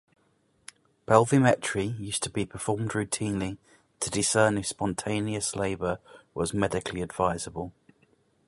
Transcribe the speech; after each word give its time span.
Pelvimetry 1.05 1.99
used 1.99 2.23
to 2.23 2.31
be 2.31 2.43
performed 2.43 2.89
routinely 2.89 3.59
to 3.99 4.09
discern 4.09 4.57
if 4.57 4.65
spontaneous 4.65 5.55
labour 5.55 5.99
was 6.33 6.55
medically 6.55 7.03
advisable. 7.03 7.71